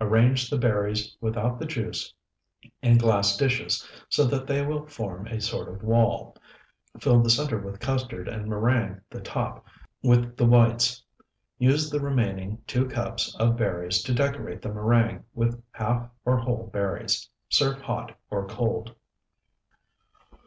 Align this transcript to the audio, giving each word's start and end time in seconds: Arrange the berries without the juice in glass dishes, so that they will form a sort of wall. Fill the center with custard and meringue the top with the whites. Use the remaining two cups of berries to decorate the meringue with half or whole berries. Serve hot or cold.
Arrange 0.00 0.48
the 0.48 0.56
berries 0.56 1.14
without 1.20 1.58
the 1.58 1.66
juice 1.66 2.14
in 2.80 2.96
glass 2.96 3.36
dishes, 3.36 3.86
so 4.08 4.24
that 4.24 4.46
they 4.46 4.64
will 4.64 4.86
form 4.86 5.26
a 5.26 5.38
sort 5.42 5.68
of 5.68 5.82
wall. 5.82 6.34
Fill 6.98 7.20
the 7.20 7.28
center 7.28 7.58
with 7.58 7.80
custard 7.80 8.26
and 8.26 8.48
meringue 8.48 8.98
the 9.10 9.20
top 9.20 9.66
with 10.02 10.38
the 10.38 10.46
whites. 10.46 11.04
Use 11.58 11.90
the 11.90 12.00
remaining 12.00 12.62
two 12.66 12.88
cups 12.88 13.36
of 13.36 13.58
berries 13.58 14.02
to 14.04 14.14
decorate 14.14 14.62
the 14.62 14.72
meringue 14.72 15.22
with 15.34 15.62
half 15.72 16.08
or 16.24 16.38
whole 16.38 16.68
berries. 16.72 17.28
Serve 17.50 17.82
hot 17.82 18.16
or 18.30 18.46
cold. 18.48 18.94